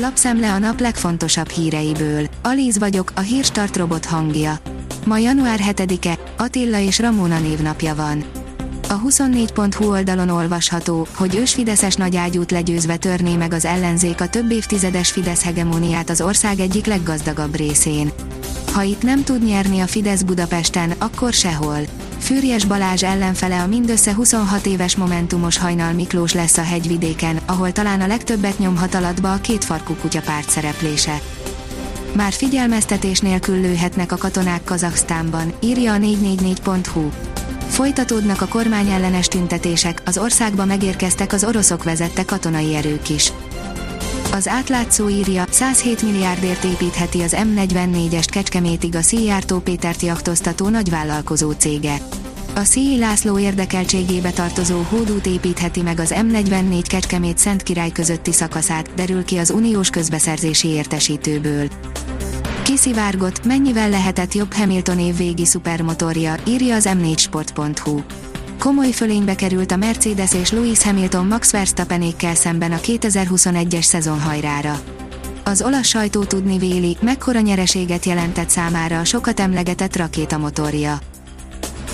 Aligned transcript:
Lapszemle 0.00 0.52
a 0.52 0.58
nap 0.58 0.80
legfontosabb 0.80 1.48
híreiből. 1.48 2.26
Alíz 2.42 2.78
vagyok, 2.78 3.12
a 3.14 3.20
hírstart 3.20 3.76
robot 3.76 4.04
hangja. 4.04 4.58
Ma 5.04 5.18
január 5.18 5.60
7-e, 5.62 6.18
Attila 6.36 6.78
és 6.78 6.98
Ramona 6.98 7.38
névnapja 7.38 7.94
van. 7.94 8.24
A 8.88 9.00
24.hu 9.00 9.90
oldalon 9.90 10.28
olvasható, 10.28 11.06
hogy 11.14 11.36
ősfideszes 11.36 11.94
nagyágyút 11.94 12.50
legyőzve 12.50 12.96
törné 12.96 13.36
meg 13.36 13.52
az 13.52 13.64
ellenzék 13.64 14.20
a 14.20 14.28
több 14.28 14.50
évtizedes 14.50 15.10
Fidesz 15.10 15.42
hegemóniát 15.42 16.10
az 16.10 16.20
ország 16.20 16.60
egyik 16.60 16.86
leggazdagabb 16.86 17.56
részén. 17.56 18.12
Ha 18.72 18.82
itt 18.82 19.02
nem 19.02 19.24
tud 19.24 19.44
nyerni 19.44 19.80
a 19.80 19.86
Fidesz 19.86 20.22
Budapesten, 20.22 20.92
akkor 20.98 21.32
sehol. 21.32 21.78
Fűrjes 22.18 22.64
Balázs 22.64 23.02
ellenfele 23.02 23.60
a 23.60 23.66
mindössze 23.66 24.14
26 24.14 24.66
éves 24.66 24.96
Momentumos 24.96 25.58
Hajnal 25.58 25.92
Miklós 25.92 26.32
lesz 26.32 26.58
a 26.58 26.62
hegyvidéken, 26.62 27.40
ahol 27.46 27.72
talán 27.72 28.00
a 28.00 28.06
legtöbbet 28.06 28.58
nyomhat 28.58 28.94
alatba 28.94 29.32
a 29.32 29.40
kétfarkú 29.40 29.94
kutyapárt 29.94 30.50
szereplése. 30.50 31.20
Már 32.12 32.32
figyelmeztetés 32.32 33.20
nélkül 33.20 33.60
lőhetnek 33.60 34.12
a 34.12 34.16
katonák 34.16 34.64
Kazaksztánban, 34.64 35.52
írja 35.60 35.92
a 35.92 35.96
444.hu. 35.96 37.10
Folytatódnak 37.68 38.40
a 38.40 38.46
kormányellenes 38.46 39.28
tüntetések, 39.28 40.02
az 40.04 40.18
országba 40.18 40.64
megérkeztek 40.64 41.32
az 41.32 41.44
oroszok 41.44 41.84
vezette 41.84 42.24
katonai 42.24 42.74
erők 42.74 43.08
is. 43.08 43.32
Az 44.32 44.48
átlátszó 44.48 45.08
írja, 45.08 45.44
107 45.50 46.02
milliárdért 46.02 46.64
építheti 46.64 47.22
az 47.22 47.36
M44-est 47.36 48.26
Kecskemétig 48.30 48.94
a 48.94 49.02
Szijjártó 49.02 49.58
Pétert 49.58 50.02
jachtoztató 50.02 50.68
nagyvállalkozó 50.68 51.50
cége. 51.50 51.96
A 52.54 52.64
Szíj 52.64 52.98
László 52.98 53.38
érdekeltségébe 53.38 54.30
tartozó 54.30 54.80
hódút 54.88 55.26
építheti 55.26 55.82
meg 55.82 56.00
az 56.00 56.14
M44 56.16 56.84
Kecskemét 56.88 57.38
Szent 57.38 57.62
Király 57.62 57.90
közötti 57.90 58.32
szakaszát, 58.32 58.94
derül 58.94 59.24
ki 59.24 59.36
az 59.36 59.50
uniós 59.50 59.90
közbeszerzési 59.90 60.68
értesítőből. 60.68 61.68
Kiszivárgott, 62.62 63.44
mennyivel 63.44 63.90
lehetett 63.90 64.34
jobb 64.34 64.52
Hamilton 64.52 64.98
évvégi 64.98 65.44
szupermotorja, 65.44 66.34
írja 66.46 66.74
az 66.74 66.88
m4sport.hu. 66.90 68.00
Komoly 68.58 68.90
fölénybe 68.90 69.34
került 69.34 69.72
a 69.72 69.76
Mercedes 69.76 70.34
és 70.34 70.50
Lewis 70.50 70.82
Hamilton 70.82 71.26
Max 71.26 71.50
Verstappenékkel 71.50 72.34
szemben 72.34 72.72
a 72.72 72.76
2021-es 72.76 73.82
szezon 73.82 74.20
hajrára. 74.20 74.80
Az 75.44 75.62
olasz 75.62 75.86
sajtó 75.86 76.24
tudni 76.24 76.58
véli, 76.58 76.96
mekkora 77.00 77.40
nyereséget 77.40 78.04
jelentett 78.04 78.48
számára 78.48 78.98
a 78.98 79.04
sokat 79.04 79.40
emlegetett 79.40 79.96
rakétamotorja. 79.96 80.98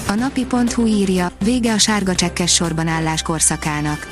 A 0.09 0.15
napi.hu 0.15 0.87
írja, 0.87 1.33
vége 1.45 1.73
a 1.73 1.79
sárga 1.79 2.15
csekkes 2.15 2.55
sorban 2.55 2.87
állás 2.87 3.23
korszakának. 3.23 4.09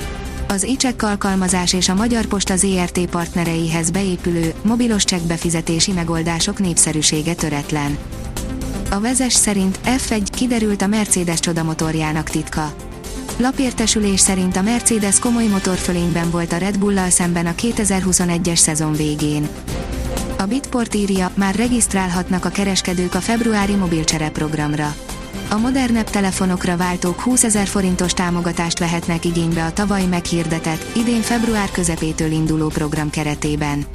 Az 0.47 0.63
ICSEK 0.63 1.03
alkalmazás 1.03 1.73
és 1.73 1.89
a 1.89 1.95
Magyar 1.95 2.25
Posta 2.25 2.55
ZRT 2.55 3.05
partnereihez 3.05 3.91
beépülő, 3.91 4.53
mobilos 4.61 5.03
csekkbefizetési 5.03 5.91
megoldások 5.91 6.59
népszerűsége 6.59 7.33
töretlen. 7.33 7.97
A 8.93 8.99
vezes 8.99 9.33
szerint 9.33 9.79
F1 9.85 10.21
kiderült 10.31 10.81
a 10.81 10.87
Mercedes 10.87 11.39
csodamotorjának 11.39 12.29
titka. 12.29 12.73
Lapértesülés 13.37 14.19
szerint 14.19 14.55
a 14.55 14.61
Mercedes 14.61 15.19
komoly 15.19 15.47
motorfölényben 15.47 16.29
volt 16.29 16.53
a 16.53 16.57
Red 16.57 16.77
Bull-lal 16.77 17.09
szemben 17.09 17.45
a 17.45 17.51
2021-es 17.51 18.55
szezon 18.55 18.93
végén. 18.93 19.47
A 20.37 20.43
Bitport 20.43 20.95
írja, 20.95 21.31
már 21.33 21.55
regisztrálhatnak 21.55 22.45
a 22.45 22.49
kereskedők 22.49 23.15
a 23.15 23.21
februári 23.21 23.75
mobilcsere 23.75 24.29
programra. 24.29 24.95
A 25.49 25.57
modernebb 25.57 26.09
telefonokra 26.09 26.77
váltók 26.77 27.21
20 27.21 27.43
ezer 27.43 27.67
forintos 27.67 28.13
támogatást 28.13 28.79
vehetnek 28.79 29.25
igénybe 29.25 29.65
a 29.65 29.73
tavaly 29.73 30.05
meghirdetett, 30.05 30.95
idén 30.95 31.21
február 31.21 31.71
közepétől 31.71 32.31
induló 32.31 32.67
program 32.67 33.09
keretében. 33.09 33.85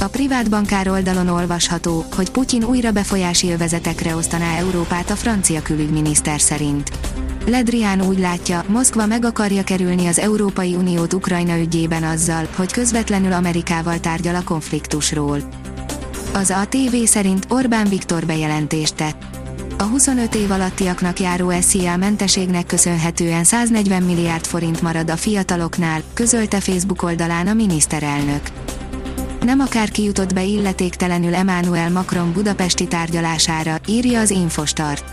A 0.00 0.08
privát 0.08 0.50
bankár 0.50 0.88
oldalon 0.88 1.28
olvasható, 1.28 2.04
hogy 2.16 2.30
Putyin 2.30 2.64
újra 2.64 2.92
befolyási 2.92 3.50
övezetekre 3.52 4.16
osztaná 4.16 4.56
Európát 4.56 5.10
a 5.10 5.16
francia 5.16 5.62
külügyminiszter 5.62 6.40
szerint. 6.40 6.90
Ledrián 7.46 8.02
úgy 8.02 8.18
látja, 8.18 8.64
Moszkva 8.68 9.06
meg 9.06 9.24
akarja 9.24 9.64
kerülni 9.64 10.06
az 10.06 10.18
Európai 10.18 10.74
Uniót 10.74 11.12
Ukrajna 11.12 11.58
ügyében 11.58 12.02
azzal, 12.02 12.48
hogy 12.56 12.72
közvetlenül 12.72 13.32
Amerikával 13.32 14.00
tárgyal 14.00 14.34
a 14.34 14.44
konfliktusról. 14.44 15.38
Az 16.32 16.50
ATV 16.50 16.96
szerint 17.04 17.46
Orbán 17.48 17.88
Viktor 17.88 18.26
bejelentést 18.26 18.94
tett. 18.94 19.22
A 19.78 19.82
25 19.82 20.34
év 20.34 20.50
alattiaknak 20.50 21.20
járó 21.20 21.50
SZIA 21.60 21.96
menteségnek 21.96 22.66
köszönhetően 22.66 23.44
140 23.44 24.02
milliárd 24.02 24.44
forint 24.44 24.82
marad 24.82 25.10
a 25.10 25.16
fiataloknál, 25.16 26.02
közölte 26.14 26.60
Facebook 26.60 27.02
oldalán 27.02 27.46
a 27.46 27.52
miniszterelnök 27.52 28.42
nem 29.46 29.60
akárki 29.60 30.02
jutott 30.02 30.32
be 30.34 30.42
illetéktelenül 30.42 31.34
Emmanuel 31.34 31.90
Macron 31.90 32.32
budapesti 32.32 32.86
tárgyalására, 32.86 33.78
írja 33.86 34.20
az 34.20 34.30
Infostart. 34.30 35.04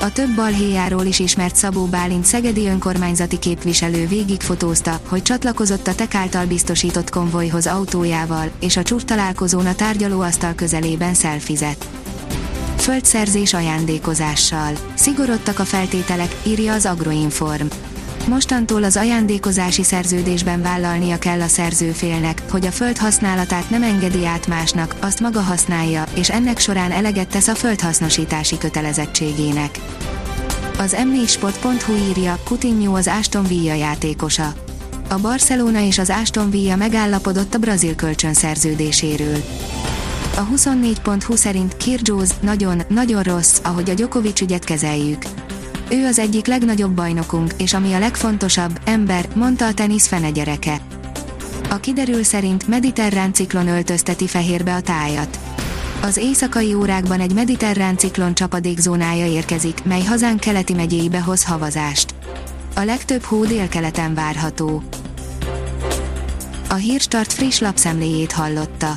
A 0.00 0.12
több 0.12 0.34
balhéjáról 0.34 1.04
is 1.04 1.18
ismert 1.18 1.56
Szabó 1.56 1.84
Bálint 1.84 2.24
szegedi 2.24 2.66
önkormányzati 2.66 3.38
képviselő 3.38 4.06
végigfotózta, 4.06 5.00
hogy 5.08 5.22
csatlakozott 5.22 5.86
a 5.86 5.94
tek 5.94 6.14
által 6.14 6.46
biztosított 6.46 7.10
konvojhoz 7.10 7.66
autójával, 7.66 8.50
és 8.60 8.76
a 8.76 8.82
csúcs 8.82 9.04
találkozón 9.04 9.66
a 9.66 9.74
tárgyalóasztal 9.74 10.54
közelében 10.54 11.14
szelfizett. 11.14 11.86
Földszerzés 12.76 13.54
ajándékozással. 13.54 14.72
Szigorodtak 14.94 15.58
a 15.58 15.64
feltételek, 15.64 16.36
írja 16.46 16.72
az 16.72 16.86
Agroinform. 16.86 17.66
Mostantól 18.28 18.84
az 18.84 18.96
ajándékozási 18.96 19.82
szerződésben 19.82 20.62
vállalnia 20.62 21.18
kell 21.18 21.40
a 21.40 21.46
szerzőfélnek, 21.46 22.42
hogy 22.50 22.66
a 22.66 22.70
föld 22.70 22.98
használatát 22.98 23.70
nem 23.70 23.82
engedi 23.82 24.26
át 24.26 24.46
másnak, 24.46 24.94
azt 25.00 25.20
maga 25.20 25.40
használja, 25.40 26.04
és 26.14 26.30
ennek 26.30 26.58
során 26.58 26.90
eleget 26.90 27.28
tesz 27.28 27.48
a 27.48 27.54
földhasznosítási 27.54 28.58
kötelezettségének. 28.58 29.78
Az 30.78 30.96
m4sport.hu 30.98 31.94
írja, 31.94 32.38
Coutinho 32.44 32.96
az 32.96 33.10
Aston 33.18 33.44
Villa 33.44 33.74
játékosa. 33.74 34.52
A 35.08 35.18
Barcelona 35.18 35.80
és 35.80 35.98
az 35.98 36.10
Aston 36.10 36.50
Villa 36.50 36.76
megállapodott 36.76 37.54
a 37.54 37.58
brazil 37.58 37.94
kölcsön 37.94 38.34
szerződéséről. 38.34 39.36
A 40.36 40.46
24.hu 40.54 41.36
szerint 41.36 41.76
Kirgyóz 41.76 42.34
nagyon, 42.40 42.82
nagyon 42.88 43.22
rossz, 43.22 43.58
ahogy 43.62 43.90
a 43.90 43.94
Djokovic 43.94 44.40
ügyet 44.40 44.64
kezeljük 44.64 45.22
ő 45.90 46.06
az 46.06 46.18
egyik 46.18 46.46
legnagyobb 46.46 46.92
bajnokunk, 46.92 47.52
és 47.56 47.74
ami 47.74 47.92
a 47.92 47.98
legfontosabb, 47.98 48.80
ember, 48.84 49.28
mondta 49.34 49.66
a 49.66 49.74
tenisz 49.74 50.06
fene 50.06 50.30
gyereke. 50.30 50.80
A 51.70 51.76
kiderül 51.76 52.22
szerint 52.22 52.68
mediterrán 52.68 53.32
ciklon 53.32 53.68
öltözteti 53.68 54.26
fehérbe 54.26 54.74
a 54.74 54.80
tájat. 54.80 55.38
Az 56.02 56.16
éjszakai 56.16 56.74
órákban 56.74 57.20
egy 57.20 57.34
mediterrán 57.34 57.96
ciklon 57.96 58.34
csapadékzónája 58.34 59.26
érkezik, 59.26 59.84
mely 59.84 60.04
hazánk 60.04 60.40
keleti 60.40 60.72
megyéibe 60.72 61.20
hoz 61.20 61.44
havazást. 61.44 62.14
A 62.74 62.80
legtöbb 62.80 63.22
hó 63.22 63.44
délkeleten 63.44 64.14
várható. 64.14 64.82
A 66.68 66.74
Hírstart 66.74 67.32
friss 67.32 67.58
lapszemléjét 67.58 68.32
hallotta. 68.32 68.96